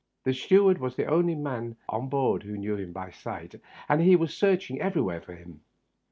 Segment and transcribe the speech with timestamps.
[0.23, 3.53] The steward was the only man on board who knew him by sight,
[3.87, 5.61] and he has been searching everywhere for him.